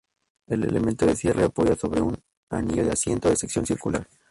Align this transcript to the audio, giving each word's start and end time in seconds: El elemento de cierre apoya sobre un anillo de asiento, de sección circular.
El 0.47 0.63
elemento 0.63 1.05
de 1.05 1.15
cierre 1.15 1.43
apoya 1.43 1.75
sobre 1.75 2.01
un 2.01 2.17
anillo 2.49 2.83
de 2.83 2.89
asiento, 2.93 3.29
de 3.29 3.35
sección 3.35 3.67
circular. 3.67 4.07